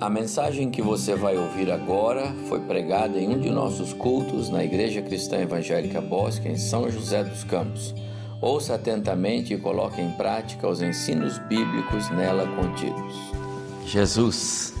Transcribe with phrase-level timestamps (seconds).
[0.00, 4.64] A mensagem que você vai ouvir agora foi pregada em um de nossos cultos na
[4.64, 7.94] Igreja Cristã Evangélica Bosque, em São José dos Campos.
[8.40, 13.14] Ouça atentamente e coloque em prática os ensinos bíblicos nela contidos.
[13.86, 14.74] Jesus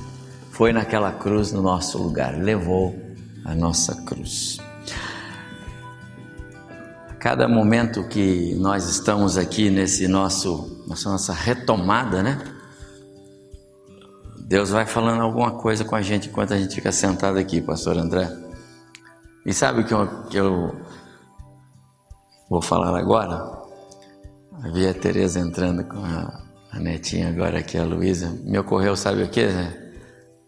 [0.50, 2.98] foi naquela cruz no nosso lugar, levou
[3.44, 4.58] a nossa cruz.
[7.08, 12.53] A cada momento que nós estamos aqui nesse nosso nossa retomada, né?
[14.54, 17.98] Deus vai falando alguma coisa com a gente enquanto a gente fica sentado aqui, pastor
[17.98, 18.30] André.
[19.44, 20.80] E sabe o que eu, que eu
[22.48, 23.50] vou falar agora?
[24.72, 26.40] Vi a Tereza entrando com a,
[26.70, 28.30] a netinha agora aqui, a Luísa.
[28.44, 29.44] Me ocorreu, sabe o que?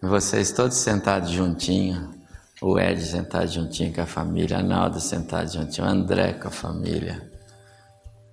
[0.01, 2.15] Vocês todos sentados juntinho,
[2.63, 6.53] o Ed sentado juntinho com a família, a Nalda sentado juntinho, o André com a
[6.53, 7.29] família.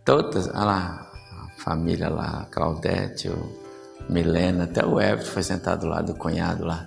[0.06, 1.12] Todas, olha lá,
[1.48, 3.63] a família lá, a Claudete, o
[4.10, 6.86] Milena, até o Everton foi sentado do lado do cunhado lá.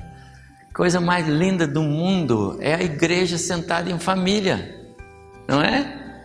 [0.74, 4.86] Coisa mais linda do mundo é a igreja sentada em família,
[5.48, 6.22] não é?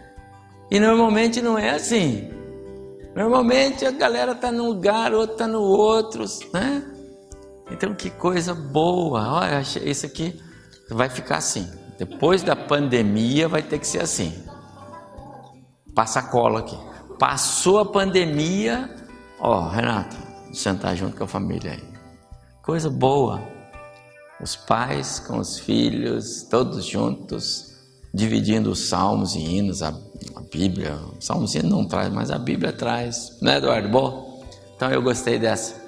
[0.69, 2.29] E normalmente não é assim.
[3.15, 6.83] Normalmente a galera está num lugar, outro está no outro, né?
[7.69, 9.33] Então que coisa boa.
[9.33, 10.37] Olha, isso aqui
[10.89, 11.69] vai ficar assim.
[11.97, 14.43] Depois da pandemia vai ter que ser assim.
[15.93, 16.77] Passa cola aqui.
[17.19, 18.89] Passou a pandemia,
[19.39, 20.15] ó, Renato,
[20.51, 21.83] sentar junto com a família aí.
[22.61, 23.41] Coisa boa.
[24.41, 27.75] Os pais com os filhos, todos juntos,
[28.13, 30.97] dividindo os salmos e hinos, a, a Bíblia.
[31.19, 33.37] Salmos e hinos não traz, mas a Bíblia traz.
[33.41, 33.89] Não é, Eduardo?
[33.89, 34.43] Bom?
[34.75, 35.79] Então eu gostei dessa.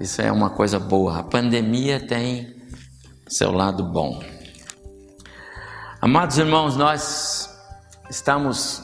[0.00, 1.18] Isso é uma coisa boa.
[1.18, 2.54] A pandemia tem
[3.28, 4.22] seu lado bom.
[6.00, 7.50] Amados irmãos, nós
[8.08, 8.82] estamos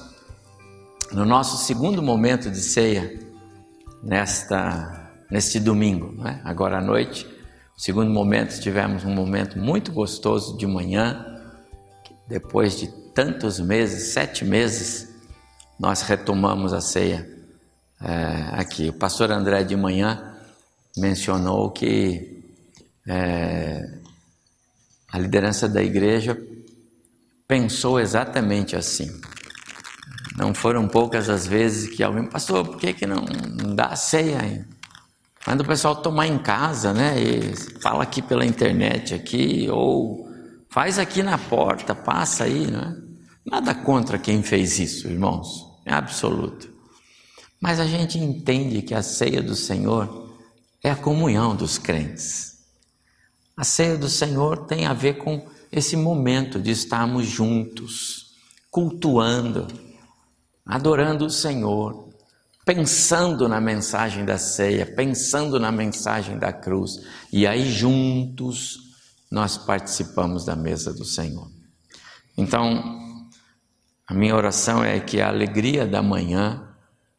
[1.12, 3.31] no nosso segundo momento de ceia
[4.02, 6.26] nesta, neste domingo.
[6.26, 6.40] É?
[6.44, 7.26] Agora à noite,
[7.76, 11.26] segundo momento, tivemos um momento muito gostoso de manhã,
[12.28, 15.08] depois de tantos meses, sete meses,
[15.78, 17.28] nós retomamos a ceia
[18.00, 18.88] é, aqui.
[18.88, 20.34] O pastor André de manhã
[20.96, 22.42] mencionou que
[23.06, 23.98] é,
[25.10, 26.40] a liderança da igreja
[27.46, 29.20] pensou exatamente assim.
[30.36, 33.24] Não foram poucas as vezes que alguém, pastor, por que, que não,
[33.60, 34.64] não dá ceia aí?
[35.46, 37.20] Manda o pessoal tomar em casa, né?
[37.20, 40.28] E fala aqui pela internet aqui, ou
[40.70, 42.96] faz aqui na porta, passa aí, né?
[43.44, 46.70] Nada contra quem fez isso, irmãos, é absoluto.
[47.60, 50.32] Mas a gente entende que a ceia do Senhor
[50.82, 52.58] é a comunhão dos crentes.
[53.56, 58.36] A ceia do Senhor tem a ver com esse momento de estarmos juntos,
[58.70, 59.66] cultuando,
[60.64, 62.08] adorando o Senhor,
[62.64, 66.92] pensando na mensagem da ceia, pensando na mensagem da cruz,
[67.32, 68.78] e aí juntos
[69.30, 71.50] nós participamos da mesa do Senhor.
[72.36, 73.00] Então,
[74.06, 76.68] a minha oração é que a alegria da manhã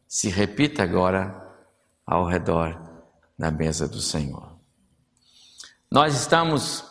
[0.06, 1.42] se repita agora
[2.06, 2.80] ao redor
[3.38, 4.56] da mesa do Senhor.
[5.90, 6.84] Nós estamos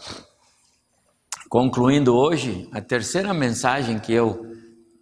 [1.49, 4.52] concluindo hoje a terceira mensagem que eu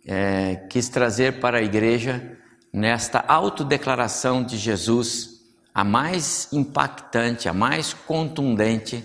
[0.06, 2.38] é, quis trazer para a igreja
[2.72, 5.42] nesta autodeclaração de Jesus,
[5.74, 9.04] a mais impactante, a mais contundente,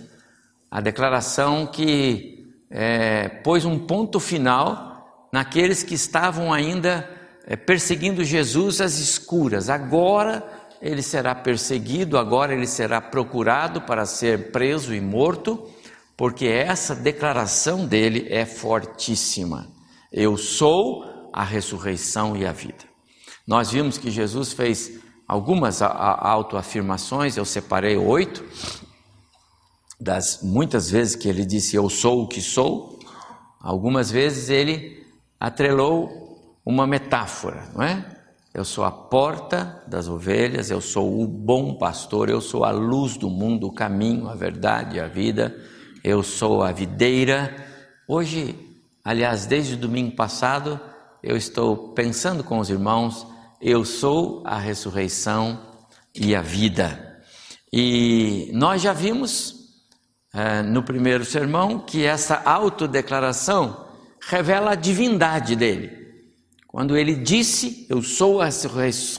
[0.71, 7.09] a declaração que é, pôs um ponto final naqueles que estavam ainda
[7.47, 9.69] é, perseguindo Jesus às escuras.
[9.69, 10.45] Agora
[10.81, 15.71] ele será perseguido, agora ele será procurado para ser preso e morto,
[16.17, 19.76] porque essa declaração dele é fortíssima.
[20.13, 22.85] Eu sou a ressurreição e a vida.
[23.47, 28.45] Nós vimos que Jesus fez algumas autoafirmações, eu separei oito,
[30.01, 32.99] das muitas vezes que ele disse eu sou o que sou,
[33.61, 35.05] algumas vezes ele
[35.39, 36.27] atrelou
[36.65, 38.05] uma metáfora, não é?
[38.53, 43.19] Eu sou a porta das ovelhas, eu sou o bom pastor, eu sou a luz
[43.19, 45.55] do mundo, o caminho, a verdade, a vida,
[46.03, 47.55] eu sou a videira.
[48.09, 48.66] Hoje
[49.07, 50.81] Aliás, desde o domingo passado,
[51.23, 53.25] eu estou pensando com os irmãos,
[53.63, 55.61] eu sou a ressurreição
[56.13, 57.23] e a vida.
[57.73, 59.55] E nós já vimos
[60.35, 63.87] é, no primeiro sermão que essa autodeclaração
[64.21, 65.93] revela a divindade dele.
[66.67, 68.49] Quando ele disse, Eu sou a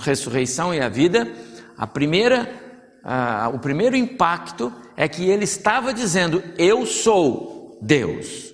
[0.02, 1.32] ressurreição e a vida,
[1.78, 2.52] a primeira,
[3.54, 8.47] o primeiro impacto é que ele estava dizendo, Eu sou Deus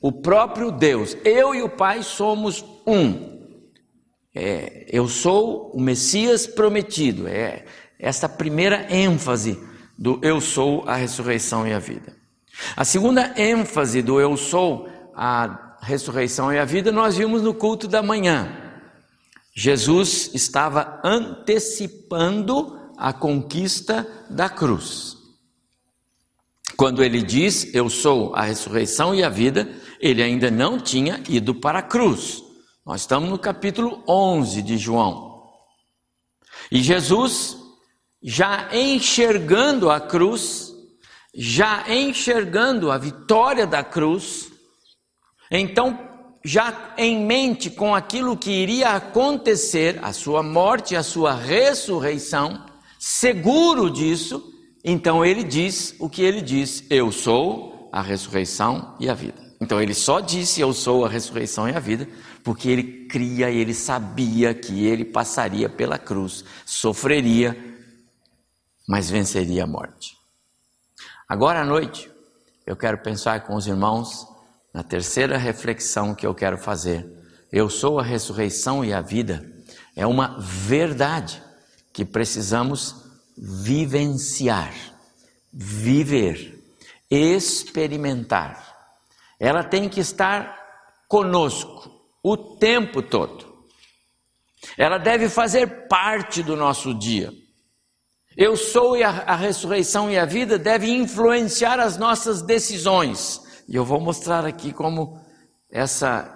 [0.00, 1.16] o próprio Deus.
[1.24, 3.38] Eu e o Pai somos um.
[4.34, 7.26] É, eu sou o Messias prometido.
[7.26, 7.64] É
[7.98, 9.58] essa primeira ênfase
[9.98, 12.16] do eu sou a ressurreição e a vida.
[12.76, 17.88] A segunda ênfase do eu sou a ressurreição e a vida nós vimos no culto
[17.88, 18.48] da manhã.
[19.54, 25.16] Jesus estava antecipando a conquista da cruz.
[26.76, 29.68] Quando ele diz eu sou a ressurreição e a vida,
[30.00, 32.42] ele ainda não tinha ido para a cruz.
[32.84, 35.42] Nós estamos no capítulo 11 de João.
[36.70, 37.56] E Jesus,
[38.22, 40.72] já enxergando a cruz,
[41.34, 44.50] já enxergando a vitória da cruz,
[45.50, 45.98] então,
[46.44, 52.66] já em mente com aquilo que iria acontecer, a sua morte, a sua ressurreição,
[52.98, 54.42] seguro disso,
[54.84, 59.47] então ele diz o que ele diz: Eu sou a ressurreição e a vida.
[59.60, 62.08] Então ele só disse: Eu sou a ressurreição e a vida,
[62.44, 67.56] porque ele cria, ele sabia que ele passaria pela cruz, sofreria,
[68.86, 70.16] mas venceria a morte.
[71.28, 72.10] Agora à noite,
[72.66, 74.26] eu quero pensar com os irmãos
[74.72, 77.06] na terceira reflexão que eu quero fazer.
[77.50, 79.44] Eu sou a ressurreição e a vida.
[79.96, 81.42] É uma verdade
[81.92, 82.94] que precisamos
[83.36, 84.72] vivenciar,
[85.52, 86.62] viver,
[87.10, 88.77] experimentar.
[89.38, 90.56] Ela tem que estar
[91.08, 91.90] conosco
[92.22, 93.46] o tempo todo.
[94.76, 97.32] Ela deve fazer parte do nosso dia.
[98.36, 103.42] Eu sou e a, a ressurreição e a vida deve influenciar as nossas decisões.
[103.68, 105.20] E eu vou mostrar aqui como
[105.70, 106.34] essa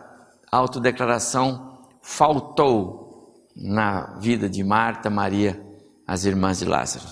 [0.50, 5.60] autodeclaração faltou na vida de Marta, Maria,
[6.06, 7.06] as irmãs de Lázaro.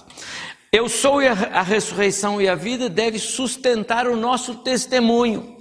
[0.72, 5.59] Eu sou a ressurreição e a vida deve sustentar o nosso testemunho.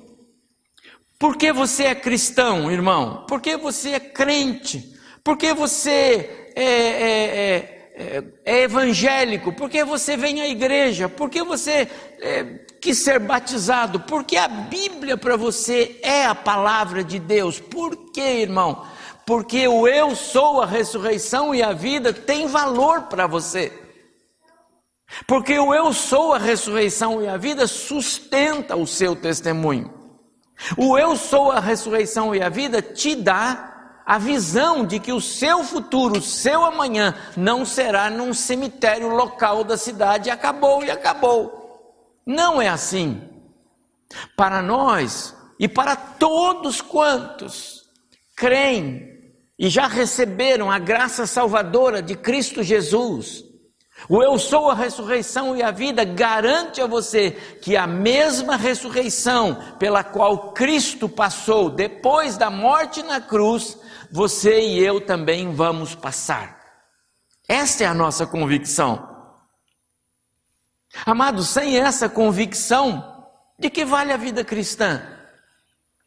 [1.20, 3.26] Por que você é cristão, irmão?
[3.28, 4.98] Por que você é crente?
[5.22, 9.52] Por que você é, é, é, é evangélico?
[9.52, 11.10] Por que você vem à igreja?
[11.10, 11.90] Por que você
[12.22, 12.44] é,
[12.80, 14.00] quis ser batizado?
[14.00, 17.60] Porque a Bíblia para você é a palavra de Deus.
[17.60, 18.88] Por que, irmão?
[19.26, 23.74] Porque o eu sou a ressurreição e a vida tem valor para você.
[25.28, 29.99] Porque o eu sou a ressurreição e a vida sustenta o seu testemunho.
[30.78, 33.70] O eu sou a ressurreição e a vida te dá
[34.06, 39.64] a visão de que o seu futuro, o seu amanhã, não será num cemitério local
[39.64, 42.20] da cidade, acabou e acabou.
[42.26, 43.22] Não é assim.
[44.36, 47.84] Para nós e para todos quantos
[48.36, 49.10] creem
[49.60, 53.44] e já receberam a graça salvadora de Cristo Jesus,
[54.08, 57.32] o Eu sou a ressurreição e a vida garante a você
[57.62, 63.78] que a mesma ressurreição pela qual Cristo passou depois da morte na cruz,
[64.12, 66.60] você e eu também vamos passar.
[67.48, 69.08] Esta é a nossa convicção.
[71.06, 75.02] Amado, sem essa convicção, de que vale a vida cristã?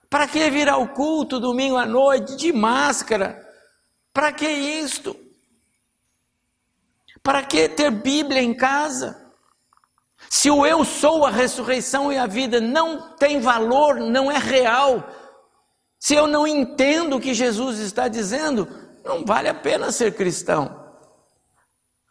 [0.09, 3.41] Para que vir ao culto domingo à noite de máscara?
[4.13, 5.17] Para que isto?
[7.23, 9.23] Para que ter Bíblia em casa?
[10.31, 15.07] Se o eu sou a ressurreição e a vida não tem valor, não é real,
[16.03, 18.69] se eu não entendo o que Jesus está dizendo,
[19.05, 20.83] não vale a pena ser cristão.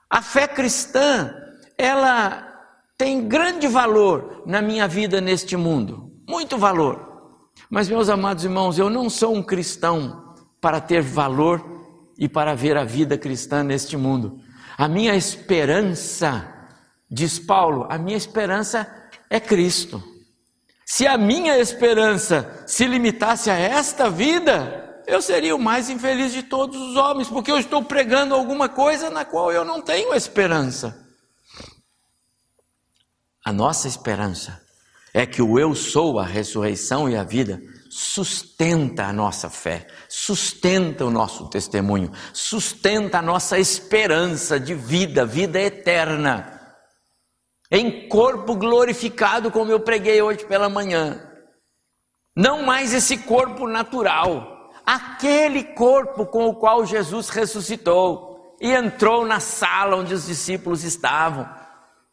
[0.09, 1.33] A fé cristã,
[1.77, 2.47] ela
[2.97, 7.11] tem grande valor na minha vida neste mundo, muito valor.
[7.69, 11.61] Mas, meus amados irmãos, eu não sou um cristão para ter valor
[12.17, 14.39] e para ver a vida cristã neste mundo.
[14.81, 16.51] A minha esperança,
[17.07, 18.91] diz Paulo, a minha esperança
[19.29, 20.03] é Cristo.
[20.83, 26.41] Se a minha esperança se limitasse a esta vida, eu seria o mais infeliz de
[26.41, 31.07] todos os homens, porque eu estou pregando alguma coisa na qual eu não tenho esperança.
[33.45, 34.65] A nossa esperança
[35.13, 37.61] é que o eu sou, a ressurreição e a vida,
[37.93, 45.59] sustenta a nossa fé, sustenta o nosso testemunho, sustenta a nossa esperança de vida, vida
[45.59, 46.57] eterna.
[47.69, 51.21] Em corpo glorificado, como eu preguei hoje pela manhã.
[52.33, 59.41] Não mais esse corpo natural, aquele corpo com o qual Jesus ressuscitou e entrou na
[59.41, 61.45] sala onde os discípulos estavam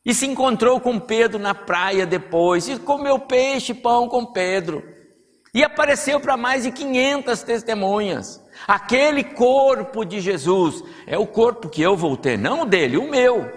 [0.04, 4.97] e se encontrou com Pedro na praia depois e comeu peixe e pão com Pedro.
[5.54, 8.42] E apareceu para mais de 500 testemunhas.
[8.66, 13.08] Aquele corpo de Jesus é o corpo que eu vou ter, não o dele, o
[13.08, 13.50] meu.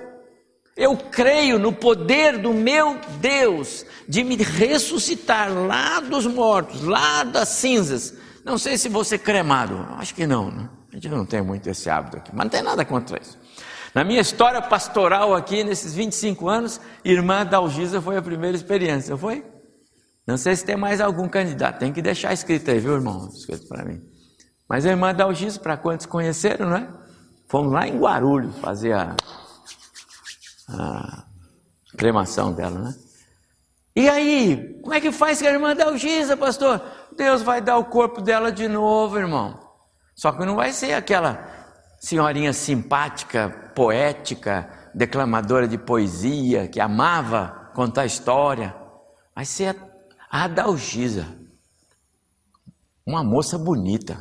[0.76, 7.50] Eu creio no poder do meu Deus de me ressuscitar lá dos mortos, lá das
[7.50, 8.14] cinzas.
[8.46, 10.70] Não sei se você cremado, acho que não, né?
[10.92, 13.38] a gente não tem muito esse hábito aqui, mas não tem nada contra isso.
[13.94, 19.44] Na minha história pastoral aqui, nesses 25 anos, irmã Dalgisa foi a primeira experiência, foi?
[20.26, 23.28] Não sei se tem mais algum candidato, tem que deixar escrito aí, viu, irmão?
[23.34, 24.02] Escrito para mim.
[24.68, 26.88] Mas a irmã Dalgisa, para quantos conheceram, não é?
[27.48, 29.16] Fomos lá em Guarulhos fazer a,
[30.70, 31.24] a
[31.98, 32.96] cremação dela, né?
[33.94, 36.82] E aí, como é que faz que a irmã Dalgisa, pastor?
[37.18, 39.60] Deus vai dar o corpo dela de novo, irmão.
[40.16, 41.46] Só que não vai ser aquela
[42.00, 48.74] senhorinha simpática, poética, declamadora de poesia, que amava contar história.
[49.36, 49.91] Vai ser a
[50.34, 51.28] Adalgisa,
[53.06, 54.18] uma moça bonita,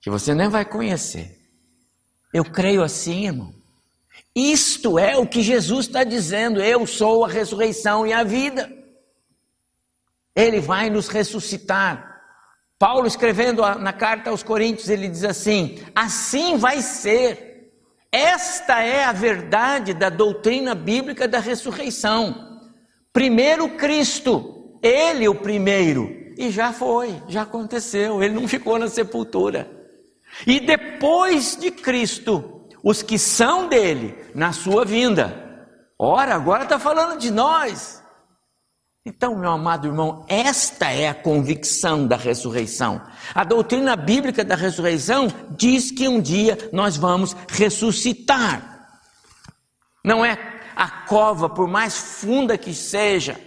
[0.00, 1.36] que você nem vai conhecer.
[2.32, 3.52] Eu creio assim, irmão.
[4.32, 8.72] Isto é o que Jesus está dizendo: eu sou a ressurreição e a vida.
[10.32, 12.16] Ele vai nos ressuscitar.
[12.78, 17.72] Paulo, escrevendo na carta aos Coríntios, ele diz assim: assim vai ser.
[18.12, 22.62] Esta é a verdade da doutrina bíblica da ressurreição.
[23.12, 29.68] Primeiro Cristo, ele o primeiro, e já foi, já aconteceu, ele não ficou na sepultura.
[30.46, 35.46] E depois de Cristo, os que são dele, na sua vinda.
[35.98, 38.02] Ora, agora está falando de nós.
[39.04, 43.00] Então, meu amado irmão, esta é a convicção da ressurreição.
[43.34, 49.00] A doutrina bíblica da ressurreição diz que um dia nós vamos ressuscitar.
[50.04, 50.38] Não é
[50.76, 53.40] a cova, por mais funda que seja,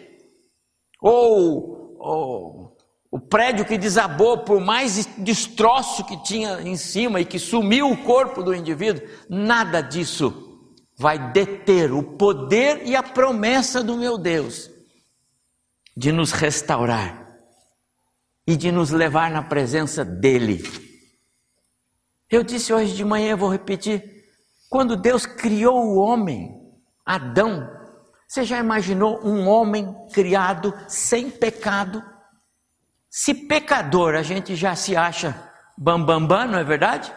[1.01, 2.77] ou, ou
[3.10, 7.98] o prédio que desabou, por mais destroço que tinha em cima e que sumiu o
[8.03, 10.48] corpo do indivíduo, nada disso
[10.96, 14.70] vai deter o poder e a promessa do meu Deus
[15.98, 17.27] de nos restaurar
[18.46, 20.63] e de nos levar na presença dEle.
[22.29, 24.24] Eu disse hoje de manhã, eu vou repetir:
[24.70, 26.50] quando Deus criou o homem,
[27.05, 27.67] Adão,
[28.31, 32.01] você já imaginou um homem criado sem pecado?
[33.09, 35.35] Se pecador a gente já se acha
[35.77, 37.13] bambambam, bam, bam, não é verdade?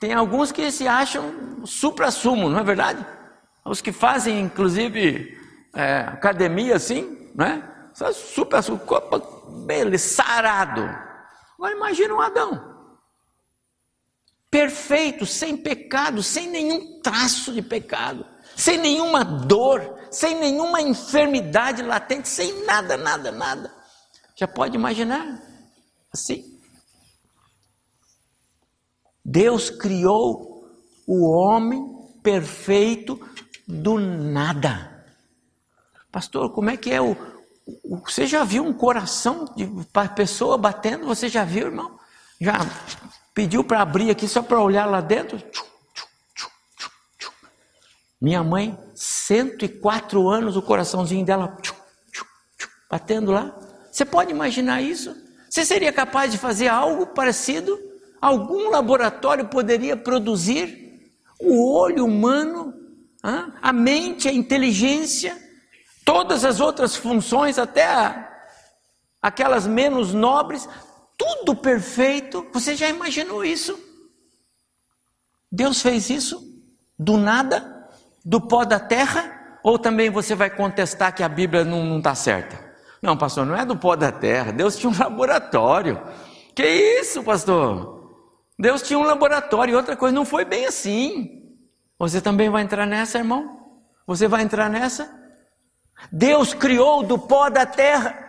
[0.00, 3.04] Tem alguns que se acham supra-sumo, não é verdade?
[3.66, 5.38] Os que fazem, inclusive,
[5.74, 7.62] é, academia assim, né?
[8.14, 9.18] super azul, corpo
[9.66, 10.88] belo, sarado.
[11.58, 12.75] Agora imagina um Adão.
[14.56, 18.24] Perfeito, sem pecado, sem nenhum traço de pecado,
[18.56, 23.70] sem nenhuma dor, sem nenhuma enfermidade latente, sem nada, nada, nada.
[24.34, 25.42] Já pode imaginar?
[26.10, 26.58] Assim.
[29.22, 30.74] Deus criou
[31.06, 31.84] o homem
[32.22, 33.20] perfeito
[33.68, 35.04] do nada.
[36.10, 37.14] Pastor, como é que é o,
[38.06, 39.70] você já viu um coração de
[40.14, 41.04] pessoa batendo?
[41.04, 41.98] Você já viu, irmão?
[42.40, 42.54] Já
[43.36, 45.40] pediu para abrir aqui só para olhar lá dentro?
[48.20, 51.56] Minha mãe, 104 anos, o coraçãozinho dela
[52.90, 53.56] batendo lá.
[53.92, 55.14] Você pode imaginar isso?
[55.48, 57.78] Você seria capaz de fazer algo parecido?
[58.20, 61.14] Algum laboratório poderia produzir?
[61.38, 62.74] O olho humano,
[63.62, 65.46] a mente, a inteligência,
[66.06, 68.28] Todas as outras funções, até
[69.20, 70.68] aquelas menos nobres,
[71.16, 72.46] tudo perfeito.
[72.52, 73.78] Você já imaginou isso?
[75.50, 76.42] Deus fez isso
[76.98, 77.88] do nada,
[78.24, 79.58] do pó da terra?
[79.62, 82.64] Ou também você vai contestar que a Bíblia não está certa?
[83.02, 84.52] Não, pastor, não é do pó da terra.
[84.52, 86.00] Deus tinha um laboratório.
[86.54, 86.66] Que
[87.00, 87.96] isso, pastor?
[88.58, 91.42] Deus tinha um laboratório outra coisa, não foi bem assim.
[91.98, 93.60] Você também vai entrar nessa, irmão?
[94.06, 95.14] Você vai entrar nessa?
[96.12, 98.25] Deus criou do pó da terra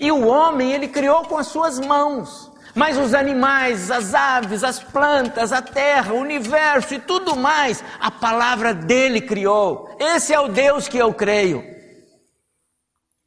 [0.00, 2.50] e o homem ele criou com as suas mãos.
[2.74, 8.10] Mas os animais, as aves, as plantas, a terra, o universo e tudo mais, a
[8.10, 9.94] palavra dele criou.
[9.98, 11.62] Esse é o Deus que eu creio.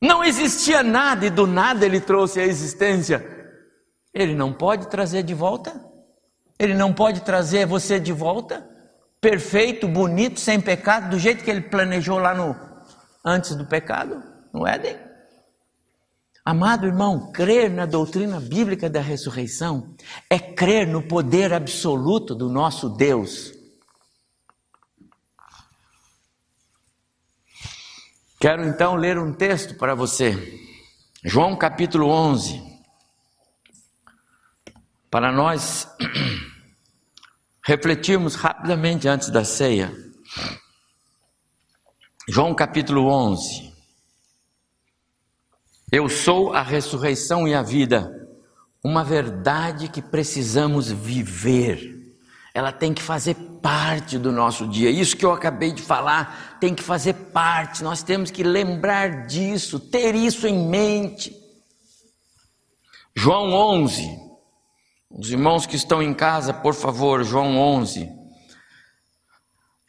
[0.01, 3.25] Não existia nada e do nada ele trouxe a existência.
[4.13, 5.73] Ele não pode trazer de volta?
[6.57, 8.67] Ele não pode trazer você de volta?
[9.19, 12.55] Perfeito, bonito, sem pecado, do jeito que ele planejou lá no,
[13.25, 14.21] antes do pecado,
[14.53, 14.97] no Éden.
[16.45, 19.95] Amado irmão, crer na doutrina bíblica da ressurreição
[20.29, 23.53] é crer no poder absoluto do nosso Deus.
[28.41, 30.35] Quero então ler um texto para você.
[31.23, 32.61] João capítulo 11.
[35.09, 35.87] Para nós
[37.65, 39.95] refletirmos rapidamente antes da ceia.
[42.27, 43.72] João capítulo 11.
[45.95, 48.27] Eu sou a ressurreição e a vida,
[48.83, 52.15] uma verdade que precisamos viver.
[52.51, 54.89] ela tem que fazer parte do nosso dia.
[54.89, 57.83] Isso que eu acabei de falar tem que fazer parte.
[57.83, 61.31] Nós temos que lembrar disso, ter isso em mente.
[63.15, 64.17] João 11.
[65.11, 68.09] Os irmãos que estão em casa, por favor, João 11.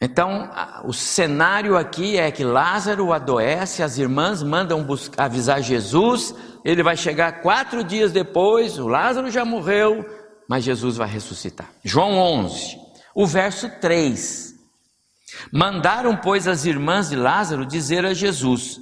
[0.05, 0.51] Então,
[0.83, 6.95] o cenário aqui é que Lázaro adoece, as irmãs mandam buscar, avisar Jesus, ele vai
[6.95, 10.05] chegar quatro dias depois, o Lázaro já morreu,
[10.47, 11.71] mas Jesus vai ressuscitar.
[11.83, 12.77] João 11,
[13.15, 14.53] o verso 3.
[15.51, 18.79] Mandaram, pois, as irmãs de Lázaro dizer a Jesus: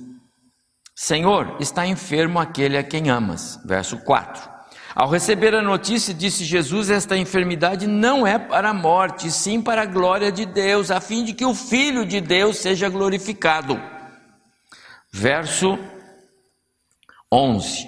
[0.93, 3.57] Senhor, está enfermo aquele a quem amas.
[3.63, 4.52] Verso 4.
[4.95, 9.81] Ao receber a notícia, disse Jesus: Esta enfermidade não é para a morte, sim para
[9.81, 13.81] a glória de Deus, a fim de que o Filho de Deus seja glorificado.
[15.11, 15.79] Verso
[17.31, 17.87] 11.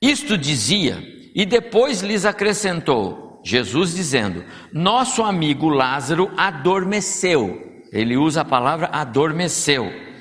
[0.00, 0.98] Isto dizia
[1.34, 7.82] e depois lhes acrescentou, Jesus dizendo: Nosso amigo Lázaro adormeceu.
[7.90, 10.11] Ele usa a palavra adormeceu.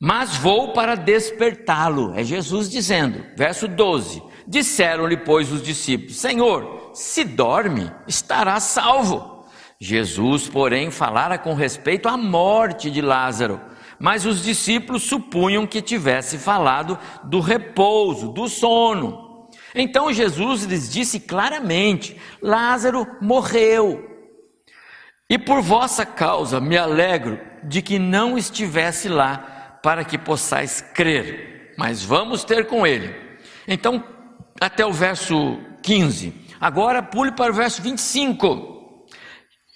[0.00, 2.12] Mas vou para despertá-lo.
[2.14, 9.44] É Jesus dizendo, verso 12: Disseram-lhe, pois, os discípulos: Senhor, se dorme, estará salvo.
[9.80, 13.60] Jesus, porém, falara com respeito à morte de Lázaro,
[13.98, 19.48] mas os discípulos supunham que tivesse falado do repouso, do sono.
[19.74, 24.12] Então Jesus lhes disse claramente: Lázaro morreu.
[25.28, 29.55] E por vossa causa me alegro de que não estivesse lá,
[29.86, 31.72] para que possais crer.
[31.78, 33.14] Mas vamos ter com ele.
[33.68, 34.02] Então,
[34.60, 36.34] até o verso 15.
[36.60, 39.04] Agora pule para o verso 25.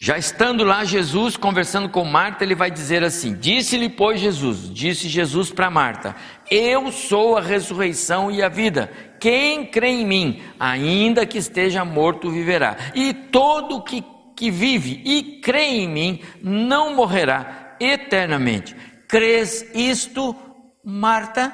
[0.00, 5.08] Já estando lá Jesus conversando com Marta, ele vai dizer assim: Disse-lhe, pois, Jesus, disse
[5.08, 6.16] Jesus para Marta:
[6.50, 8.90] Eu sou a ressurreição e a vida.
[9.20, 12.76] Quem crê em mim, ainda que esteja morto, viverá.
[12.96, 18.74] E todo que, que vive e crê em mim não morrerá eternamente.
[19.10, 20.36] Crês isto,
[20.84, 21.52] Marta?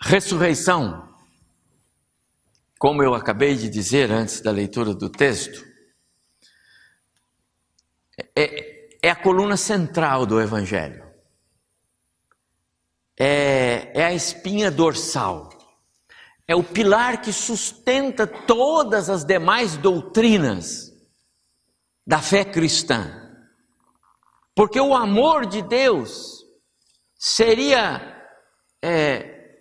[0.00, 1.16] Ressurreição,
[2.76, 5.64] como eu acabei de dizer antes da leitura do texto,
[8.36, 11.08] é, é a coluna central do Evangelho,
[13.16, 15.53] é, é a espinha dorsal,
[16.46, 20.92] é o pilar que sustenta todas as demais doutrinas
[22.06, 23.20] da fé cristã.
[24.54, 26.44] Porque o amor de Deus
[27.16, 28.28] seria
[28.82, 29.58] é,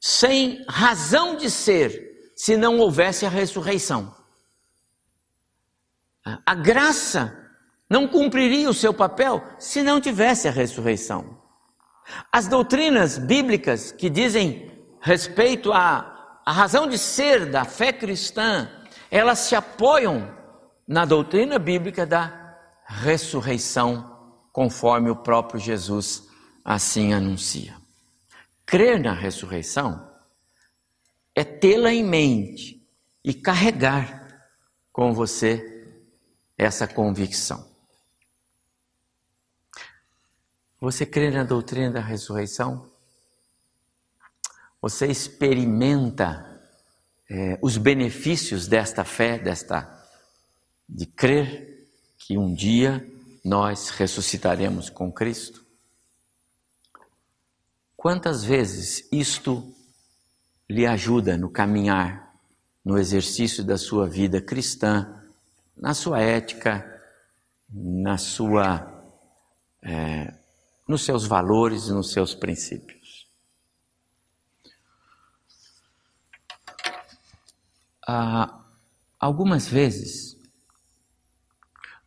[0.00, 4.14] sem razão de ser se não houvesse a ressurreição.
[6.46, 7.38] A graça
[7.88, 11.38] não cumpriria o seu papel se não tivesse a ressurreição.
[12.32, 14.73] As doutrinas bíblicas que dizem
[15.04, 18.70] respeito à, à razão de ser da fé cristã,
[19.10, 20.34] elas se apoiam
[20.88, 26.26] na doutrina bíblica da ressurreição, conforme o próprio Jesus
[26.64, 27.76] assim anuncia.
[28.64, 30.10] Crer na ressurreição
[31.34, 32.82] é tê-la em mente
[33.22, 34.48] e carregar
[34.90, 35.86] com você
[36.56, 37.62] essa convicção.
[40.80, 42.93] Você crê na doutrina da ressurreição?
[44.84, 46.60] Você experimenta
[47.30, 49.90] é, os benefícios desta fé, desta
[50.86, 53.02] de crer que um dia
[53.42, 55.64] nós ressuscitaremos com Cristo?
[57.96, 59.74] Quantas vezes isto
[60.68, 62.36] lhe ajuda no caminhar,
[62.84, 65.18] no exercício da sua vida cristã,
[65.74, 67.02] na sua ética,
[67.72, 69.02] na sua
[69.82, 70.34] é,
[70.86, 73.03] nos seus valores e nos seus princípios.
[78.06, 78.60] Ah,
[79.18, 80.36] algumas vezes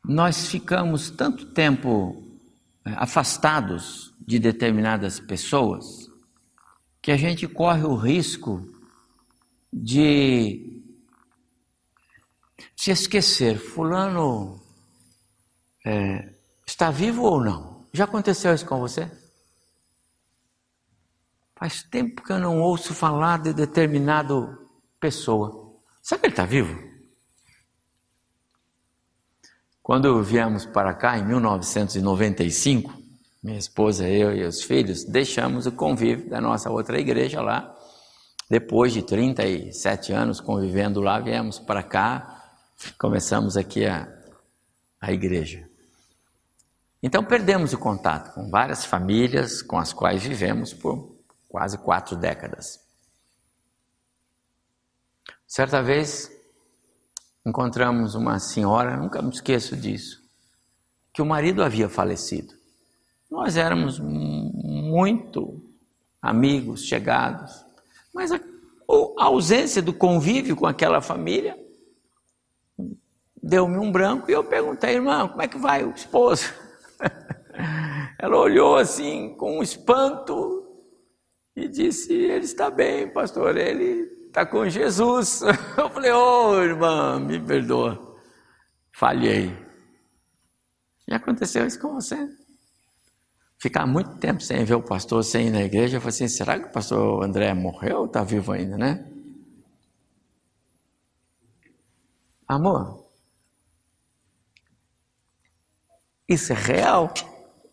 [0.03, 2.23] nós ficamos tanto tempo
[2.86, 6.10] eh, afastados de determinadas pessoas
[7.01, 8.69] que a gente corre o risco
[9.71, 10.83] de
[12.75, 14.62] se esquecer: Fulano
[15.86, 16.33] é,
[16.65, 17.86] está vivo ou não?
[17.93, 19.12] Já aconteceu isso com você?
[21.55, 25.66] Faz tempo que eu não ouço falar de determinado pessoa.
[26.07, 26.81] Será que ele está vivo?
[29.83, 32.93] Quando viemos para cá, em 1995,
[33.43, 37.75] minha esposa, eu e os filhos, deixamos o convívio da nossa outra igreja lá.
[38.49, 42.53] Depois de 37 anos convivendo lá, viemos para cá,
[42.97, 44.07] começamos aqui a,
[45.01, 45.69] a igreja.
[47.03, 51.17] Então perdemos o contato com várias famílias com as quais vivemos por
[51.49, 52.87] quase quatro décadas.
[55.47, 56.29] Certa vez
[57.45, 60.21] encontramos uma senhora, nunca me esqueço disso,
[61.13, 62.53] que o marido havia falecido.
[63.31, 65.63] Nós éramos muito
[66.21, 67.65] amigos, chegados,
[68.13, 71.57] mas a, a ausência do convívio com aquela família
[73.41, 76.53] deu-me um branco e eu perguntei, irmã, como é que vai o esposo?
[78.19, 80.67] Ela olhou assim com um espanto
[81.55, 85.41] e disse: Ele está bem, pastor, ele está com Jesus.
[85.76, 88.15] Eu falei: Ô oh, irmã, me perdoa,
[88.91, 89.52] falhei.
[91.08, 92.30] E aconteceu isso com você.
[93.60, 96.60] Ficar muito tempo sem ver o pastor, sem ir na igreja, eu falei assim: será
[96.60, 99.12] que o pastor André morreu ou está vivo ainda, né?
[102.47, 103.04] Amor,
[106.30, 107.12] isso é real.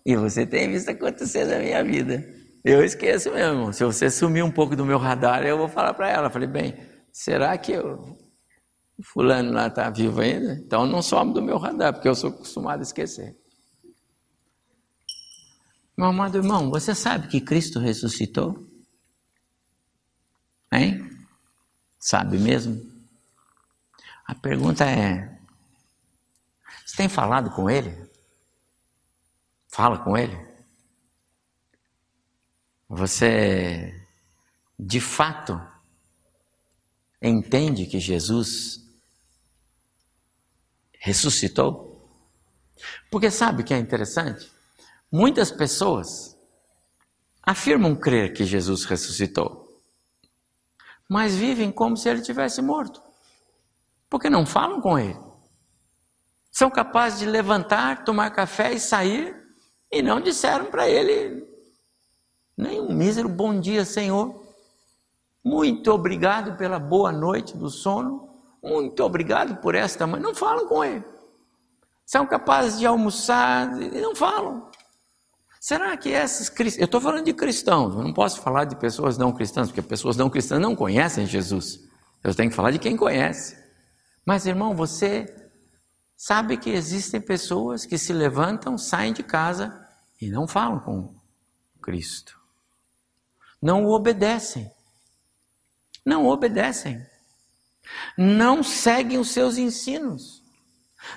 [0.07, 2.44] E você tem visto acontecer na minha vida.
[2.65, 3.73] Eu esqueço mesmo.
[3.73, 6.31] Se você sumir um pouco do meu radar, eu vou falar para ela.
[6.31, 6.75] Falei, bem,
[7.13, 8.19] será que eu,
[8.97, 10.55] o fulano lá está vivo ainda?
[10.55, 13.37] Então não some do meu radar, porque eu sou acostumado a esquecer.
[15.97, 18.67] Meu amado irmão, você sabe que Cristo ressuscitou?
[20.73, 21.09] Hein?
[21.99, 22.83] Sabe mesmo?
[24.27, 25.39] A pergunta é:
[26.85, 28.11] você tem falado com Ele?
[29.75, 30.54] Fala com ele.
[32.97, 34.07] Você,
[34.79, 35.61] de fato,
[37.21, 38.89] entende que Jesus
[41.01, 42.09] ressuscitou?
[43.11, 44.49] Porque sabe o que é interessante?
[45.11, 46.39] Muitas pessoas
[47.43, 49.83] afirmam crer que Jesus ressuscitou,
[51.09, 53.03] mas vivem como se ele tivesse morto,
[54.09, 55.19] porque não falam com ele.
[56.49, 59.37] São capazes de levantar, tomar café e sair
[59.91, 61.54] e não disseram para ele
[62.57, 64.43] nem um mísero bom dia, Senhor.
[65.45, 68.29] Muito obrigado pela boa noite do sono.
[68.63, 70.23] Muito obrigado por esta manhã.
[70.23, 71.05] Não falam com ele.
[72.07, 74.71] São capazes de almoçar e não falam.
[75.61, 76.81] Será que esses cristãos.
[76.81, 80.29] Eu estou falando de cristãos, não posso falar de pessoas não cristãs, porque pessoas não
[80.29, 81.81] cristãs não conhecem Jesus.
[82.23, 83.57] Eu tenho que falar de quem conhece.
[84.27, 85.27] Mas, irmão, você
[86.17, 89.79] sabe que existem pessoas que se levantam, saem de casa
[90.21, 91.15] e não falam com
[91.83, 92.44] Cristo.
[93.65, 94.71] Não o obedecem.
[96.05, 97.03] Não obedecem.
[98.15, 100.43] Não seguem os seus ensinos.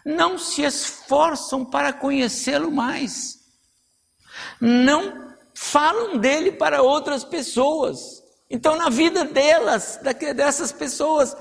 [0.06, 3.46] Não se esforçam para conhecê-lo mais.
[4.62, 8.24] Não falam dele para outras pessoas.
[8.50, 10.00] Então, na vida delas,
[10.34, 11.36] dessas pessoas,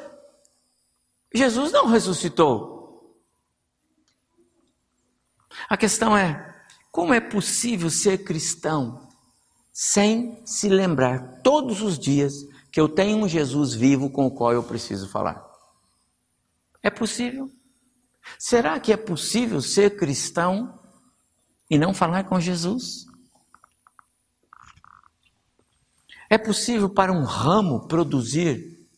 [1.33, 3.17] Jesus não ressuscitou.
[5.69, 9.06] A questão é: como é possível ser cristão
[9.79, 12.33] sem se lembrar todos os dias
[12.73, 15.45] que eu tenho um Jesus vivo com o qual eu preciso falar?
[16.83, 17.51] É possível?
[18.39, 20.79] Será que é possível ser cristão
[21.69, 23.05] e não falar com Jesus?
[26.31, 28.89] É possível para um ramo produzir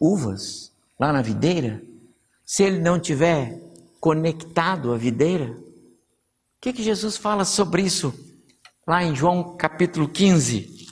[0.00, 1.82] uvas lá na videira
[2.46, 3.60] se ele não tiver
[3.98, 5.58] conectado à videira?
[6.60, 8.29] que, que Jesus fala sobre isso?
[8.90, 10.88] Lá em João capítulo 15,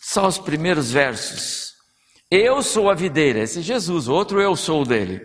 [0.00, 1.72] só os primeiros versos.
[2.30, 5.20] Eu sou a videira, esse é Jesus, outro eu sou dele.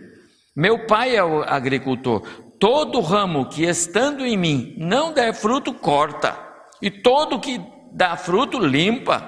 [0.56, 2.21] Meu pai é o agricultor.
[2.60, 6.36] Todo ramo que estando em mim não der fruto, corta.
[6.82, 7.62] E todo que
[7.93, 9.19] dá fruto, limpa,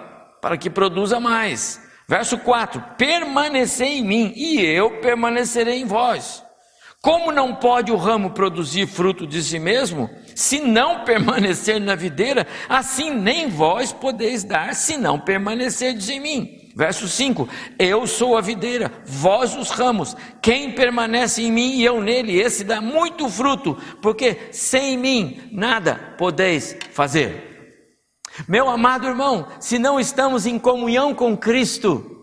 [0.41, 1.79] para que produza mais.
[2.07, 6.43] Verso 4: Permanecer em mim, e eu permanecerei em vós.
[7.01, 12.45] Como não pode o ramo produzir fruto de si mesmo, se não permanecer na videira,
[12.67, 16.71] assim nem vós podeis dar, se não permanecerdes em mim.
[16.75, 20.15] Verso 5: Eu sou a videira, vós os ramos.
[20.41, 26.15] Quem permanece em mim e eu nele, esse dá muito fruto, porque sem mim nada
[26.17, 27.47] podeis fazer.
[28.47, 32.18] Meu amado irmão, se não estamos em comunhão com Cristo,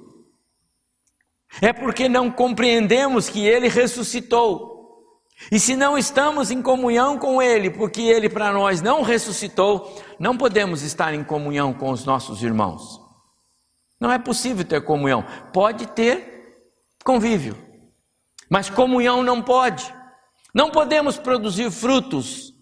[1.61, 4.77] é porque não compreendemos que Ele ressuscitou.
[5.51, 10.37] E se não estamos em comunhão com Ele, porque Ele para nós não ressuscitou, não
[10.37, 13.01] podemos estar em comunhão com os nossos irmãos.
[14.01, 15.25] Não é possível ter comunhão.
[15.53, 16.64] Pode ter
[17.05, 17.57] convívio,
[18.49, 19.95] mas comunhão não pode.
[20.55, 22.55] Não podemos produzir frutos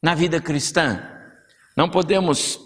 [0.00, 1.02] na vida cristã.
[1.76, 2.60] Não podemos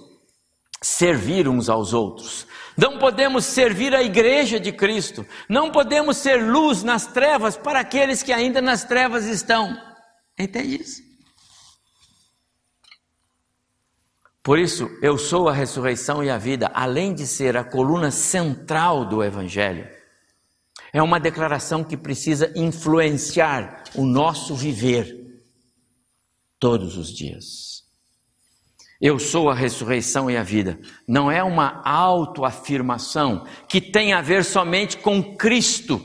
[0.82, 2.46] servir uns aos outros.
[2.76, 5.26] Não podemos servir a igreja de Cristo.
[5.48, 9.80] Não podemos ser luz nas trevas para aqueles que ainda nas trevas estão.
[10.38, 11.02] Entende isso?
[14.42, 19.04] Por isso, eu sou a ressurreição e a vida, além de ser a coluna central
[19.04, 19.88] do Evangelho.
[20.92, 25.42] É uma declaração que precisa influenciar o nosso viver
[26.60, 27.75] todos os dias.
[29.00, 30.78] Eu sou a ressurreição e a vida.
[31.06, 36.02] Não é uma autoafirmação que tem a ver somente com Cristo,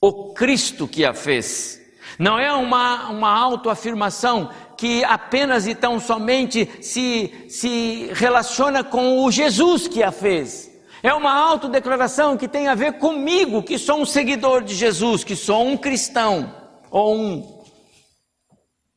[0.00, 1.80] o Cristo que a fez.
[2.18, 9.30] Não é uma, uma autoafirmação que apenas e tão somente se, se relaciona com o
[9.30, 10.70] Jesus que a fez.
[11.02, 15.36] É uma autodeclaração que tem a ver comigo, que sou um seguidor de Jesus, que
[15.36, 16.52] sou um cristão
[16.90, 17.64] ou um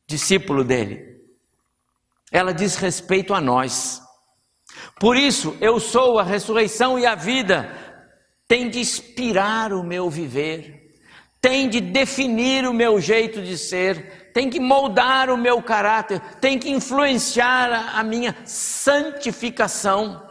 [0.08, 1.07] discípulo dele.
[2.30, 4.02] Ela diz respeito a nós.
[4.98, 7.72] Por isso, eu sou a ressurreição e a vida.
[8.46, 10.94] Tem de inspirar o meu viver,
[11.40, 16.58] tem de definir o meu jeito de ser, tem que moldar o meu caráter, tem
[16.58, 20.26] que influenciar a minha santificação.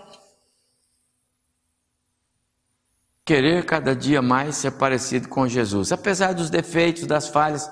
[3.23, 7.69] Querer cada dia mais ser parecido com Jesus, apesar dos defeitos, das falhas,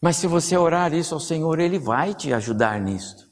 [0.00, 3.31] mas se você orar isso ao Senhor, Ele vai te ajudar nisso.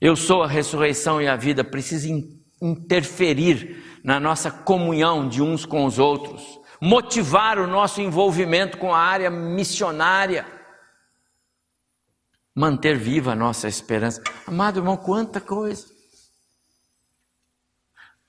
[0.00, 2.08] Eu sou a ressurreição e a vida, precisa
[2.60, 8.98] interferir na nossa comunhão de uns com os outros, motivar o nosso envolvimento com a
[8.98, 10.46] área missionária
[12.54, 14.22] manter viva a nossa esperança.
[14.46, 15.86] Amado irmão, quanta coisa.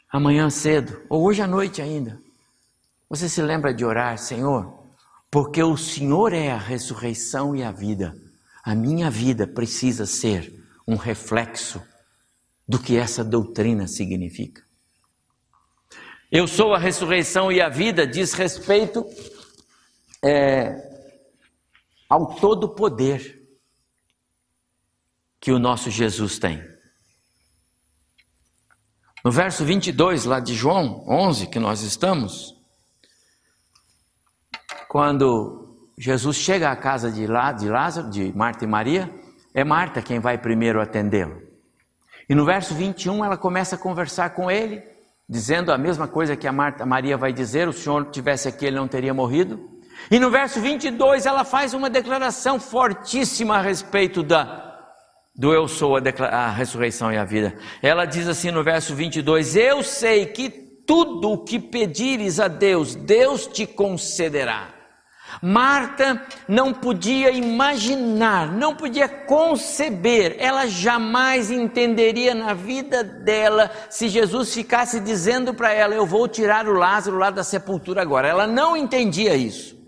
[0.10, 2.20] Amanhã cedo, ou hoje à noite ainda,
[3.10, 4.88] você se lembra de orar, Senhor,
[5.30, 8.14] porque o Senhor é a ressurreição e a vida.
[8.64, 11.82] A minha vida precisa ser um reflexo
[12.68, 14.64] do que essa doutrina significa.
[16.32, 19.06] Eu sou a ressurreição e a vida diz respeito
[20.24, 20.76] é,
[22.10, 23.42] ao todo poder
[25.40, 26.64] que o nosso Jesus tem.
[29.24, 32.56] No verso 22, lá de João 11, que nós estamos,
[34.90, 39.14] quando Jesus chega à casa de Lázaro, de Marta e Maria,
[39.54, 41.42] é Marta quem vai primeiro atendê-lo.
[42.30, 44.84] E no verso 21 ela começa a conversar com ele,
[45.28, 48.78] dizendo a mesma coisa que a Marta, Maria vai dizer: o Senhor tivesse aqui, ele
[48.78, 49.70] não teria morrido.
[50.10, 54.70] E no verso 22 ela faz uma declaração fortíssima a respeito da
[55.34, 57.56] do eu sou a, a, ressurreição e a vida.
[57.82, 62.96] Ela diz assim no verso 22: Eu sei que tudo o que pedires a Deus,
[62.96, 64.81] Deus te concederá.
[65.42, 74.54] Marta não podia imaginar, não podia conceber, ela jamais entenderia na vida dela se Jesus
[74.54, 78.28] ficasse dizendo para ela: Eu vou tirar o Lázaro lá da sepultura agora.
[78.28, 79.80] Ela não entendia isso.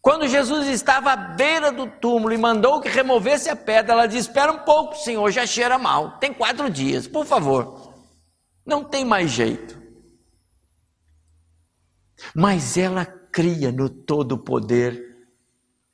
[0.00, 4.28] Quando Jesus estava à beira do túmulo e mandou que removesse a pedra, ela disse:
[4.28, 6.18] Espera um pouco, Senhor, já cheira mal.
[6.18, 7.94] Tem quatro dias, por favor.
[8.64, 9.76] Não tem mais jeito.
[12.34, 13.06] Mas ela
[13.38, 15.16] cria no todo poder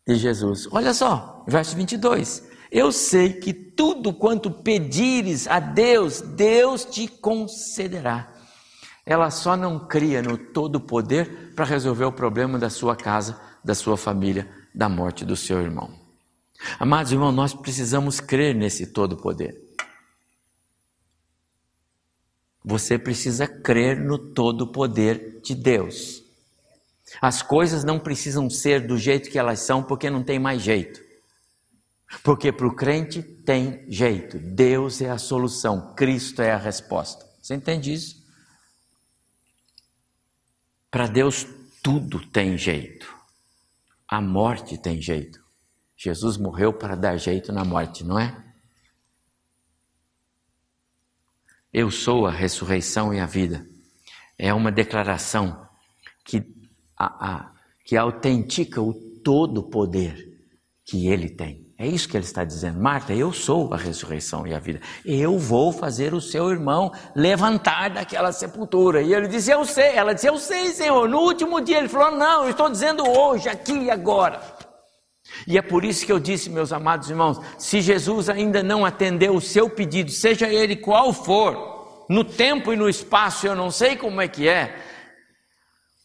[0.09, 0.66] de Jesus.
[0.72, 2.42] Olha só, verso 22.
[2.72, 8.33] Eu sei que tudo quanto pedires a Deus, Deus te concederá.
[9.04, 13.74] Ela só não cria no todo poder para resolver o problema da sua casa da
[13.74, 15.90] sua família da morte do seu irmão.
[16.78, 19.54] Amados irmãos, nós precisamos crer nesse todo poder.
[22.64, 26.23] Você precisa crer no todo poder de Deus.
[27.20, 31.03] As coisas não precisam ser do jeito que elas são, porque não tem mais jeito.
[32.22, 34.38] Porque para o crente tem jeito.
[34.38, 37.24] Deus é a solução, Cristo é a resposta.
[37.40, 38.22] Você entende isso?
[40.90, 41.46] Para Deus
[41.83, 43.12] tudo tem jeito.
[44.09, 45.42] A morte tem jeito.
[45.96, 48.44] Jesus morreu para dar jeito na morte, não é?
[51.72, 53.66] Eu sou a ressurreição e a vida.
[54.38, 55.68] É uma declaração
[56.24, 56.40] que,
[56.96, 57.50] a, a,
[57.85, 60.35] que autentica o todo poder
[60.85, 61.64] que ele tem.
[61.76, 62.80] É isso que ele está dizendo.
[62.80, 64.80] Marta, eu sou a ressurreição e a vida.
[65.04, 69.02] Eu vou fazer o seu irmão levantar daquela sepultura.
[69.02, 69.96] E ele disse, eu sei.
[69.96, 71.09] Ela disse, eu sei, Senhor.
[71.09, 74.40] No último dia ele falou, não, eu estou dizendo hoje, aqui e agora.
[75.48, 79.35] E é por isso que eu disse, meus amados irmãos, se Jesus ainda não atendeu
[79.35, 83.96] o seu pedido, seja ele qual for, no tempo e no espaço, eu não sei
[83.96, 84.76] como é que é,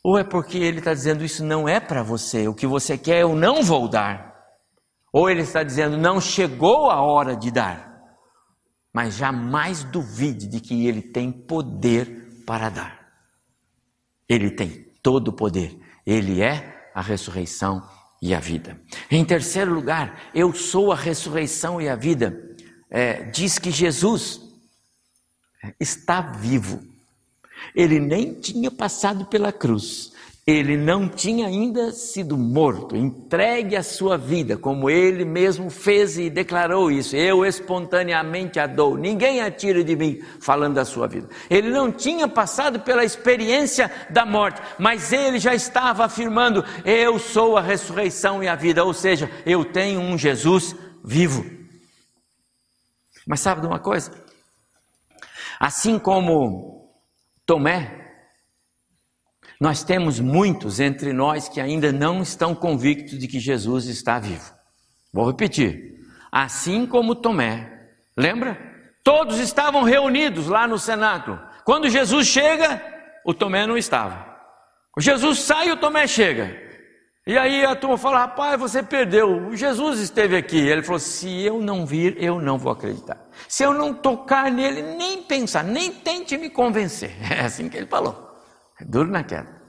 [0.09, 3.21] ou é porque ele está dizendo isso não é para você, o que você quer
[3.21, 4.33] eu não vou dar.
[5.13, 7.95] Ou ele está dizendo, não chegou a hora de dar.
[8.91, 13.07] Mas jamais duvide de que ele tem poder para dar.
[14.27, 15.79] Ele tem todo o poder.
[16.03, 17.79] Ele é a ressurreição
[18.19, 18.81] e a vida.
[19.11, 22.33] Em terceiro lugar, eu sou a ressurreição e a vida.
[22.89, 24.41] é, diz que Jesus
[25.79, 26.79] está vivo.
[27.75, 30.11] Ele nem tinha passado pela cruz,
[30.49, 36.27] ele não tinha ainda sido morto, entregue a sua vida, como ele mesmo fez e
[36.27, 37.15] declarou isso.
[37.15, 41.29] Eu espontaneamente a dou, ninguém a tira de mim, falando da sua vida.
[41.51, 47.55] Ele não tinha passado pela experiência da morte, mas ele já estava afirmando: Eu sou
[47.55, 51.45] a ressurreição e a vida, ou seja, eu tenho um Jesus vivo.
[53.27, 54.11] Mas sabe de uma coisa?
[55.59, 56.78] Assim como
[57.49, 57.89] Tomé,
[59.59, 64.53] nós temos muitos entre nós que ainda não estão convictos de que Jesus está vivo.
[65.11, 65.95] Vou repetir.
[66.31, 68.55] Assim como Tomé, lembra?
[69.03, 71.39] Todos estavam reunidos lá no cenáculo.
[71.65, 72.79] Quando Jesus chega,
[73.25, 74.27] o Tomé não estava.
[74.99, 76.68] Jesus sai, o Tomé chega.
[77.29, 79.55] E aí a turma fala: Rapaz, você perdeu.
[79.55, 80.57] Jesus esteve aqui.
[80.57, 83.23] Ele falou: Se eu não vir, eu não vou acreditar.
[83.47, 87.15] Se eu não tocar nele, nem pensar, nem tente me convencer.
[87.31, 88.35] É assim que ele falou.
[88.81, 89.61] É duro na queda.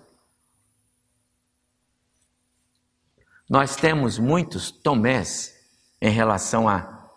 [3.46, 5.54] Nós temos muitos tomés
[6.00, 7.10] em relação a,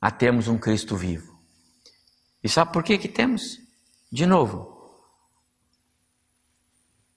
[0.00, 1.38] a termos um Cristo vivo.
[2.42, 3.58] E sabe por que que temos?
[4.10, 5.04] De novo,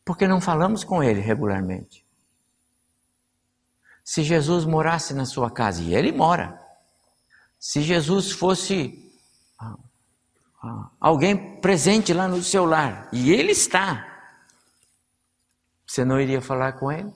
[0.04, 2.03] porque não falamos com Ele regularmente.
[4.04, 6.60] Se Jesus morasse na sua casa, e Ele mora,
[7.63, 9.10] se Jesus fosse
[9.58, 9.78] ah,
[10.62, 14.06] ah, alguém presente lá no seu lar, e ele está,
[15.88, 17.10] você não iria falar com ele?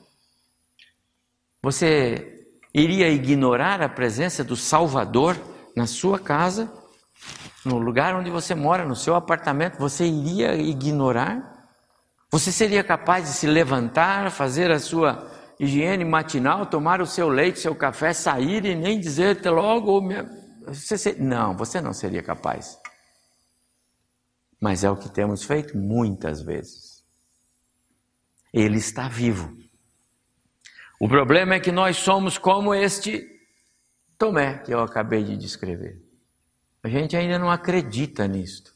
[1.62, 5.38] Você iria ignorar a presença do Salvador
[5.76, 6.72] na sua casa,
[7.66, 9.78] no lugar onde você mora, no seu apartamento?
[9.80, 11.68] Você iria ignorar?
[12.32, 17.60] Você seria capaz de se levantar, fazer a sua higiene matinal, tomar o seu leite,
[17.60, 20.10] seu café, sair e nem dizer até logo?
[20.68, 22.78] Você Não, você não seria capaz.
[24.62, 27.04] Mas é o que temos feito muitas vezes.
[28.54, 29.56] Ele está vivo.
[31.00, 33.24] O problema é que nós somos como este
[34.18, 36.02] Tomé que eu acabei de descrever.
[36.84, 38.72] A gente ainda não acredita nisto.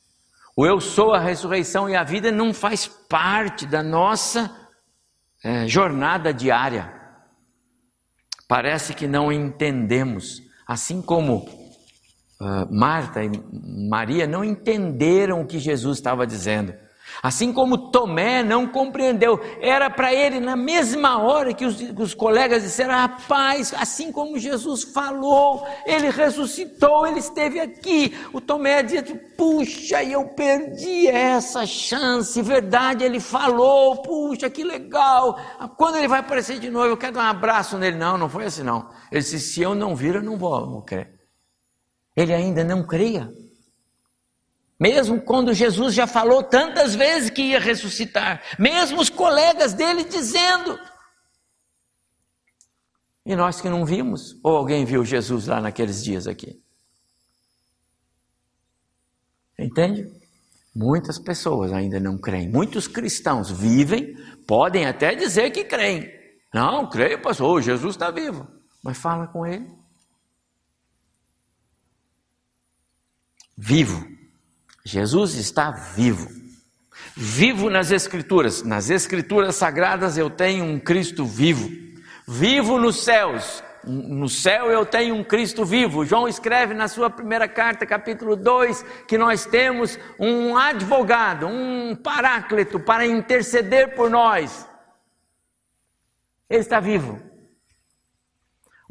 [0.55, 4.60] O eu sou a ressurreição e a vida não faz parte da nossa
[5.43, 6.93] é, jornada diária.
[8.47, 11.45] Parece que não entendemos, assim como
[12.41, 13.31] uh, Marta e
[13.89, 16.73] Maria não entenderam o que Jesus estava dizendo.
[17.23, 22.63] Assim como Tomé não compreendeu, era para ele na mesma hora que os, os, colegas
[22.63, 28.17] disseram: Rapaz, assim como Jesus falou, ele ressuscitou, ele esteve aqui.
[28.33, 29.03] O Tomé dizia:
[29.37, 35.39] Puxa, eu perdi essa chance, verdade, ele falou, puxa, que legal.
[35.77, 37.97] Quando ele vai aparecer de novo, eu quero dar um abraço nele.
[37.97, 38.89] Não, não foi assim não.
[39.11, 41.19] Ele disse: Se eu não vir, eu não vou, crer.
[42.15, 43.31] Ele ainda não cria.
[44.81, 50.79] Mesmo quando Jesus já falou tantas vezes que ia ressuscitar, mesmo os colegas dele dizendo.
[53.23, 56.59] E nós que não vimos, ou alguém viu Jesus lá naqueles dias aqui?
[59.59, 60.11] Entende?
[60.75, 62.49] Muitas pessoas ainda não creem.
[62.49, 64.15] Muitos cristãos vivem,
[64.47, 66.11] podem até dizer que creem.
[66.51, 68.47] Não, creio, pastor, Jesus está vivo.
[68.83, 69.69] Mas fala com ele.
[73.55, 74.10] Vivo.
[74.83, 76.29] Jesus está vivo.
[77.15, 78.63] Vivo nas Escrituras.
[78.63, 81.69] Nas Escrituras sagradas eu tenho um Cristo vivo.
[82.27, 83.63] Vivo nos céus.
[83.83, 86.05] No céu eu tenho um Cristo vivo.
[86.05, 92.79] João escreve na sua primeira carta, capítulo 2, que nós temos um advogado, um paráclito
[92.79, 94.67] para interceder por nós.
[96.49, 97.30] Ele está vivo.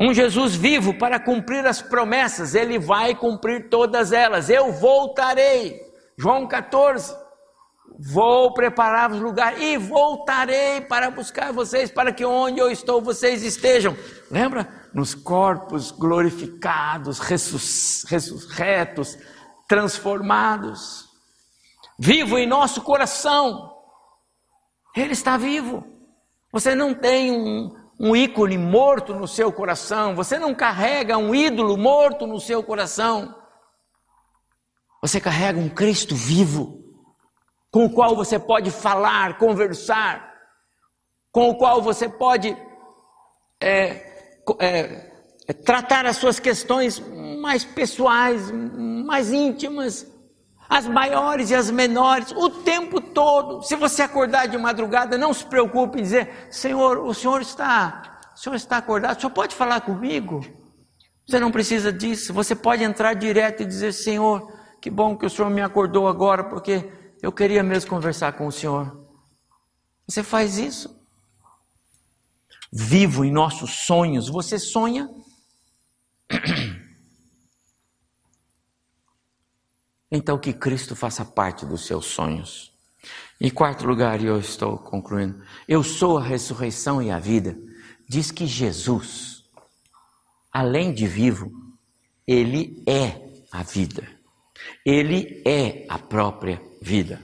[0.00, 4.48] Um Jesus vivo para cumprir as promessas, ele vai cumprir todas elas.
[4.48, 5.78] Eu voltarei.
[6.16, 7.14] João 14.
[7.98, 13.94] Vou preparar-vos lugar e voltarei para buscar vocês, para que onde eu estou vocês estejam.
[14.30, 14.66] Lembra?
[14.94, 19.18] Nos corpos glorificados, ressurretos,
[19.68, 21.10] transformados.
[21.98, 23.70] Vivo em nosso coração.
[24.96, 25.84] Ele está vivo.
[26.50, 27.70] Você não tem um,
[28.02, 33.36] um ícone morto no seu coração, você não carrega um ídolo morto no seu coração.
[35.02, 36.82] Você carrega um Cristo vivo,
[37.70, 40.32] com o qual você pode falar, conversar,
[41.30, 42.56] com o qual você pode
[43.60, 43.68] é,
[44.58, 45.12] é,
[45.46, 46.98] é, tratar as suas questões
[47.38, 50.09] mais pessoais, mais íntimas,
[50.70, 53.60] as maiores e as menores, o tempo todo.
[53.62, 58.38] Se você acordar de madrugada, não se preocupe em dizer: Senhor, o Senhor está, o
[58.38, 60.40] Senhor está acordado, o Senhor pode falar comigo?
[61.26, 62.32] Você não precisa disso.
[62.32, 64.48] Você pode entrar direto e dizer: Senhor,
[64.80, 66.88] que bom que o Senhor me acordou agora, porque
[67.20, 68.96] eu queria mesmo conversar com o Senhor.
[70.06, 71.00] Você faz isso.
[72.72, 74.28] Vivo em nossos sonhos.
[74.28, 75.08] Você sonha?
[80.10, 82.72] Então que Cristo faça parte dos seus sonhos.
[83.40, 87.56] Em quarto lugar, e eu estou concluindo, eu sou a ressurreição e a vida.
[88.08, 89.44] Diz que Jesus,
[90.52, 91.50] além de vivo,
[92.26, 94.06] ele é a vida.
[94.84, 97.22] Ele é a própria vida.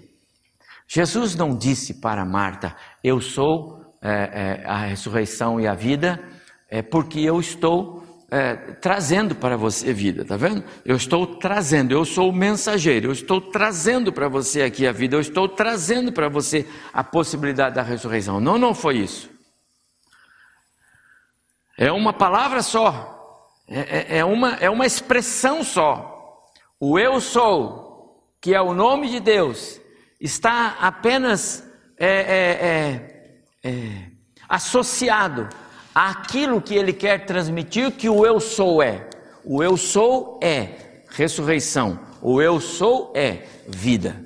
[0.88, 6.22] Jesus não disse para Marta: Eu sou é, é, a ressurreição e a vida,
[6.68, 7.95] é, porque eu estou
[8.30, 10.64] é, trazendo para você vida, tá vendo?
[10.84, 15.16] Eu estou trazendo, eu sou o mensageiro, eu estou trazendo para você aqui a vida,
[15.16, 18.40] eu estou trazendo para você a possibilidade da ressurreição.
[18.40, 19.30] Não, não foi isso.
[21.78, 26.44] É uma palavra só, é, é, é uma, é uma expressão só.
[26.80, 29.80] O eu sou, que é o nome de Deus,
[30.20, 31.64] está apenas
[31.96, 34.10] é, é, é, é
[34.48, 35.48] associado
[35.96, 39.08] àquilo que ele quer transmitir que o eu sou é.
[39.42, 44.22] O eu sou é ressurreição, o eu sou é vida.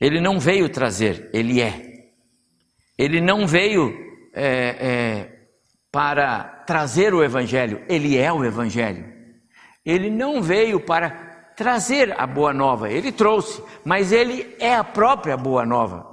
[0.00, 2.12] Ele não veio trazer, ele é.
[2.96, 3.92] Ele não veio
[4.32, 5.40] é, é,
[5.90, 9.12] para trazer o Evangelho, ele é o Evangelho.
[9.84, 11.10] Ele não veio para
[11.56, 16.09] trazer a boa nova, ele trouxe, mas ele é a própria boa nova.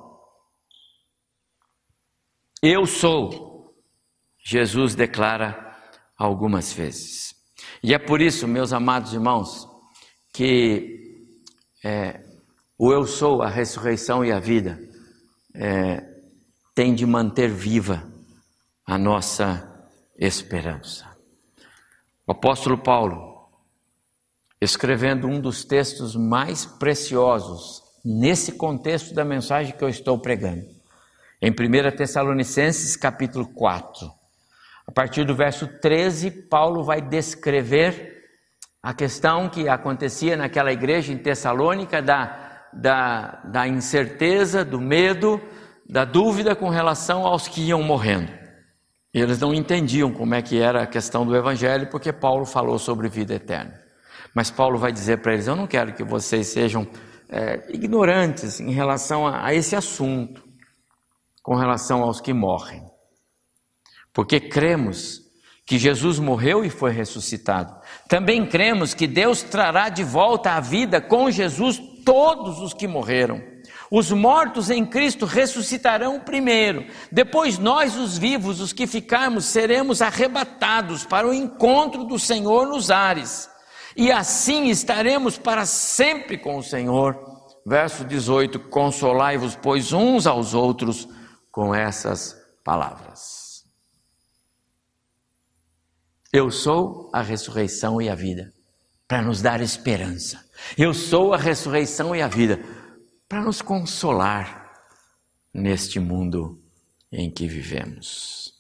[2.62, 3.76] Eu sou,
[4.44, 5.76] Jesus declara
[6.18, 7.36] algumas vezes.
[7.84, 9.68] E é por isso, meus amados irmãos,
[10.34, 11.28] que
[11.84, 12.24] é,
[12.78, 14.80] o eu sou, a ressurreição e a vida,
[15.54, 16.04] é,
[16.74, 18.12] tem de manter viva
[18.86, 21.06] a nossa esperança.
[22.26, 23.50] O apóstolo Paulo,
[24.60, 30.77] escrevendo um dos textos mais preciosos nesse contexto da mensagem que eu estou pregando,
[31.42, 34.10] em 1 Tessalonicenses capítulo 4.
[34.88, 38.24] A partir do verso 13, Paulo vai descrever
[38.82, 45.40] a questão que acontecia naquela igreja em Tessalônica da, da, da incerteza, do medo,
[45.88, 48.32] da dúvida com relação aos que iam morrendo.
[49.14, 53.10] Eles não entendiam como é que era a questão do evangelho, porque Paulo falou sobre
[53.10, 53.74] vida eterna.
[54.34, 56.88] Mas Paulo vai dizer para eles: Eu não quero que vocês sejam
[57.30, 60.47] é, ignorantes em relação a, a esse assunto
[61.48, 62.84] com relação aos que morrem.
[64.14, 65.22] Porque cremos
[65.66, 67.74] que Jesus morreu e foi ressuscitado.
[68.10, 73.42] Também cremos que Deus trará de volta à vida com Jesus todos os que morreram.
[73.90, 81.06] Os mortos em Cristo ressuscitarão primeiro, depois nós, os vivos, os que ficarmos, seremos arrebatados
[81.06, 83.50] para o encontro do Senhor nos ares,
[83.96, 87.18] e assim estaremos para sempre com o Senhor.
[87.66, 91.08] Verso 18: Consolai-vos, pois, uns aos outros
[91.58, 93.66] com essas palavras.
[96.32, 98.54] Eu sou a ressurreição e a vida,
[99.08, 100.48] para nos dar esperança.
[100.78, 102.64] Eu sou a ressurreição e a vida,
[103.28, 104.72] para nos consolar
[105.52, 106.62] neste mundo
[107.12, 108.54] em que vivemos.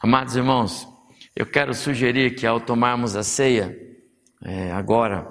[0.00, 0.88] Amados irmãos,
[1.36, 3.78] eu quero sugerir que ao tomarmos a ceia,
[4.42, 5.28] é, agora,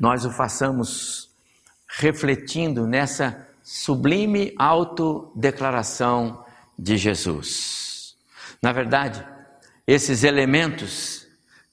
[0.00, 1.28] nós o façamos
[1.86, 6.44] refletindo nessa sublime autodeclaração
[6.78, 8.16] de Jesus.
[8.60, 9.24] Na verdade,
[9.86, 11.26] esses elementos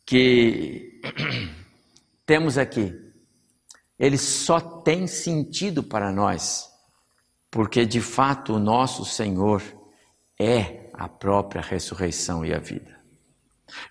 [0.05, 1.01] que
[2.25, 2.93] temos aqui,
[3.97, 6.69] eles só têm sentido para nós,
[7.51, 9.61] porque de fato o nosso Senhor
[10.39, 12.97] é a própria ressurreição e a vida.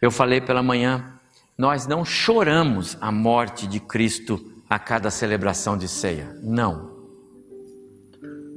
[0.01, 1.19] Eu falei pela manhã,
[1.57, 6.37] nós não choramos a morte de Cristo a cada celebração de ceia.
[6.43, 6.88] Não.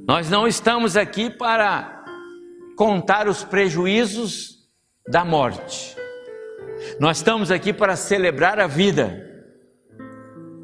[0.07, 2.03] Nós não estamos aqui para
[2.75, 4.57] contar os prejuízos
[5.07, 5.95] da morte.
[6.99, 9.29] Nós estamos aqui para celebrar a vida.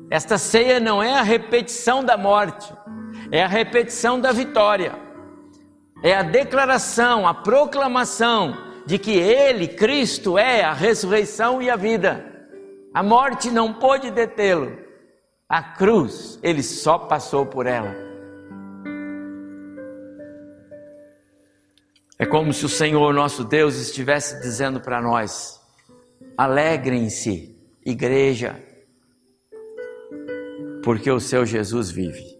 [0.10, 2.74] Esta ceia não é a repetição da morte,
[3.32, 4.96] é a repetição da vitória.
[6.04, 12.26] É a declaração, a proclamação de que Ele, Cristo, é a ressurreição e a vida.
[12.94, 14.78] A morte não pôde detê-lo.
[15.50, 18.07] A cruz, Ele só passou por ela
[22.20, 25.62] É como se o Senhor nosso Deus estivesse dizendo para nós:
[26.38, 27.56] alegrem-se,
[27.86, 28.62] igreja,
[30.84, 32.38] porque o seu Jesus vive.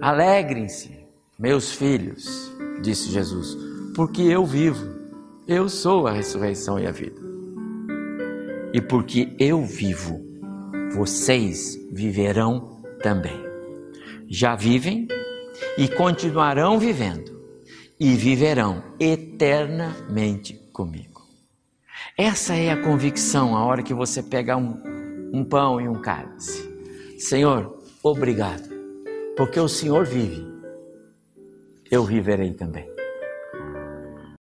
[0.00, 1.06] Alegrem-se,
[1.38, 3.56] meus filhos, disse Jesus,
[3.94, 4.96] porque eu vivo.
[5.48, 7.20] Eu sou a ressurreição e a vida.
[8.72, 10.20] E porque eu vivo,
[10.92, 13.40] vocês viverão também.
[14.28, 15.06] Já vivem
[15.78, 17.35] e continuarão vivendo,
[17.98, 21.22] e viverão eternamente comigo.
[22.16, 24.82] Essa é a convicção a hora que você pegar um,
[25.32, 26.66] um pão e um cálice.
[27.18, 28.68] Senhor, obrigado,
[29.36, 30.46] porque o Senhor vive,
[31.90, 32.95] eu viverei também.